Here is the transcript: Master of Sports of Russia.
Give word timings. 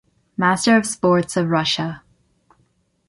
Master 0.35 0.75
of 0.75 0.87
Sports 0.87 1.37
of 1.37 1.49
Russia. 1.49 2.01